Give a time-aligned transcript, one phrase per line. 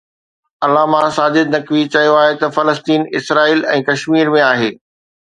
[0.63, 4.71] علامه ساجد نقوي چيو آهي ته فلسطين اسرائيل ۽ ڪشمير ۾ آهي